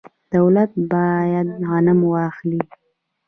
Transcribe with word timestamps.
دولت 0.35 0.71
باید 0.91 1.47
غنم 1.67 1.99
واخلي. 2.13 2.61